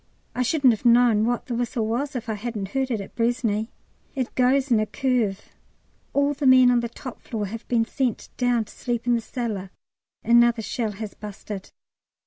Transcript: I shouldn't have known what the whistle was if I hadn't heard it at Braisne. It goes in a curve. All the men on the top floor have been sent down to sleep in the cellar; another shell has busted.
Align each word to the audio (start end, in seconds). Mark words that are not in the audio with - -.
I 0.33 0.41
shouldn't 0.41 0.73
have 0.73 0.83
known 0.83 1.27
what 1.27 1.45
the 1.45 1.53
whistle 1.53 1.85
was 1.85 2.15
if 2.15 2.27
I 2.27 2.33
hadn't 2.33 2.69
heard 2.69 2.89
it 2.89 3.01
at 3.01 3.13
Braisne. 3.15 3.67
It 4.15 4.33
goes 4.33 4.71
in 4.71 4.79
a 4.79 4.87
curve. 4.87 5.53
All 6.11 6.33
the 6.33 6.47
men 6.47 6.71
on 6.71 6.79
the 6.79 6.89
top 6.89 7.21
floor 7.21 7.45
have 7.45 7.67
been 7.67 7.85
sent 7.85 8.29
down 8.35 8.65
to 8.65 8.73
sleep 8.73 9.05
in 9.05 9.13
the 9.13 9.21
cellar; 9.21 9.69
another 10.23 10.63
shell 10.63 10.93
has 10.93 11.13
busted. 11.13 11.71